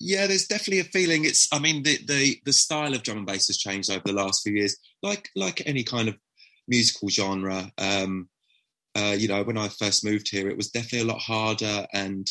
Yeah, 0.00 0.26
there's 0.26 0.46
definitely 0.46 0.80
a 0.80 0.84
feeling. 0.84 1.24
It's, 1.24 1.48
I 1.52 1.58
mean, 1.58 1.82
the, 1.82 1.98
the 2.06 2.40
the 2.44 2.52
style 2.52 2.94
of 2.94 3.02
drum 3.02 3.18
and 3.18 3.26
bass 3.26 3.48
has 3.48 3.58
changed 3.58 3.90
over 3.90 4.02
the 4.04 4.12
last 4.12 4.42
few 4.42 4.52
years, 4.54 4.76
like 5.02 5.28
like 5.34 5.62
any 5.66 5.82
kind 5.82 6.08
of 6.08 6.16
musical 6.68 7.08
genre. 7.08 7.70
Um, 7.78 8.28
uh, 8.96 9.16
you 9.18 9.28
know, 9.28 9.42
when 9.42 9.58
I 9.58 9.68
first 9.68 10.04
moved 10.04 10.28
here, 10.30 10.48
it 10.48 10.56
was 10.56 10.70
definitely 10.70 11.08
a 11.08 11.12
lot 11.12 11.20
harder, 11.20 11.86
and 11.92 12.30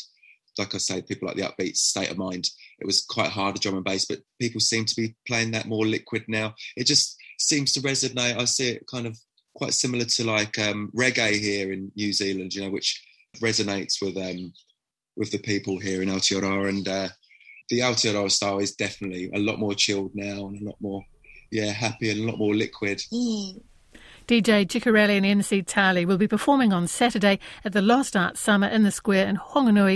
like 0.58 0.74
I 0.76 0.78
say, 0.78 1.02
people 1.02 1.28
like 1.28 1.36
the 1.36 1.44
Upbeats 1.44 1.78
state 1.78 2.10
of 2.10 2.18
mind, 2.18 2.50
it 2.80 2.86
was 2.86 3.06
quite 3.08 3.30
hard 3.30 3.56
to 3.56 3.62
drum 3.62 3.76
and 3.76 3.84
bass. 3.84 4.06
But 4.06 4.20
people 4.40 4.62
seem 4.62 4.86
to 4.86 4.96
be 4.96 5.16
playing 5.28 5.52
that 5.52 5.68
more 5.68 5.86
liquid 5.86 6.24
now. 6.30 6.56
It 6.78 6.86
just 6.86 7.18
seems 7.38 7.74
to 7.74 7.82
resonate. 7.82 8.40
I 8.40 8.46
see 8.46 8.70
it 8.70 8.88
kind 8.90 9.06
of 9.08 9.18
quite 9.56 9.74
similar 9.74 10.06
to 10.06 10.24
like 10.26 10.58
um, 10.58 10.90
reggae 10.96 11.38
here 11.38 11.74
in 11.74 11.92
New 11.98 12.14
Zealand, 12.14 12.54
you 12.54 12.62
know, 12.62 12.70
which 12.70 13.04
resonates 13.40 14.02
with 14.02 14.16
um, 14.16 14.54
with 15.18 15.32
the 15.32 15.40
people 15.40 15.80
here 15.80 16.02
in 16.02 16.08
Aotearoa 16.08 16.70
and. 16.70 16.88
Uh, 16.88 17.10
the 17.70 17.80
Aotearoa 17.80 18.32
style 18.32 18.60
is 18.60 18.74
definitely 18.76 19.30
a 19.34 19.40
lot 19.40 19.60
more 19.60 19.74
chilled 19.74 20.12
now 20.14 20.48
and 20.48 20.62
a 20.62 20.66
lot 20.66 20.76
more, 20.80 21.06
yeah, 21.52 21.72
happy 21.72 22.10
and 22.10 22.22
a 22.22 22.24
lot 22.32 22.38
more 22.38 22.56
liquid. 22.56 23.00
Mm. 23.12 23.62
DJ 24.28 24.66
Chiccoreli 24.68 25.16
and 25.16 25.26
MC 25.26 25.62
Tali 25.62 26.06
will 26.06 26.18
be 26.18 26.28
performing 26.28 26.74
on 26.74 26.86
Saturday 26.86 27.40
at 27.64 27.72
the 27.72 27.82
Lost 27.82 28.14
Art 28.14 28.38
Summer 28.38 28.68
in 28.68 28.84
the 28.84 28.92
Square 28.92 29.28
in 29.28 29.38
Whanganui 29.38 29.96